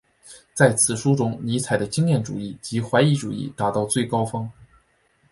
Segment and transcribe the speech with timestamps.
[0.55, 4.49] 在此书中尼采的经验主义及怀疑主义达到最高峰。